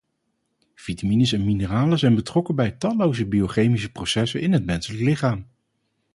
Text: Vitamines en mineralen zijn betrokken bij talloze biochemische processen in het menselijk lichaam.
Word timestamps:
Vitamines 0.77 1.31
en 1.35 1.45
mineralen 1.45 1.99
zijn 1.99 2.15
betrokken 2.15 2.55
bij 2.55 2.71
talloze 2.71 3.25
biochemische 3.27 3.91
processen 3.91 4.41
in 4.41 4.53
het 4.53 4.65
menselijk 4.65 5.03
lichaam. 5.03 5.47